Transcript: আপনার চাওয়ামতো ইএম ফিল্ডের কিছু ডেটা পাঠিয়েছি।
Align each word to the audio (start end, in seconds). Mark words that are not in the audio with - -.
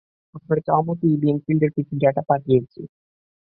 আপনার 0.35 0.57
চাওয়ামতো 0.67 1.03
ইএম 1.13 1.37
ফিল্ডের 1.45 1.71
কিছু 1.77 1.93
ডেটা 2.01 2.21
পাঠিয়েছি। 2.29 2.81